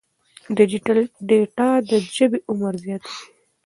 [0.57, 0.97] ډیجیټل
[1.27, 3.15] ډیټا د ژبې عمر زیاتوي.